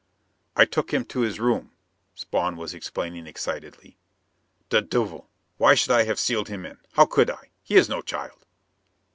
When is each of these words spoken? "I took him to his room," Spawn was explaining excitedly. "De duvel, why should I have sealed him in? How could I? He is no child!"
"I 0.55 0.65
took 0.65 0.91
him 0.91 1.05
to 1.05 1.19
his 1.19 1.39
room," 1.39 1.73
Spawn 2.15 2.57
was 2.57 2.73
explaining 2.73 3.27
excitedly. 3.27 3.99
"De 4.69 4.81
duvel, 4.81 5.29
why 5.57 5.75
should 5.75 5.91
I 5.91 6.05
have 6.05 6.17
sealed 6.19 6.47
him 6.49 6.65
in? 6.65 6.79
How 6.93 7.05
could 7.05 7.29
I? 7.29 7.51
He 7.61 7.75
is 7.75 7.87
no 7.87 8.01
child!" 8.01 8.47